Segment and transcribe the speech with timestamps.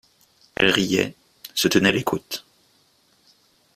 [0.55, 1.13] Elle riait,
[1.53, 2.43] se tenait les côtes.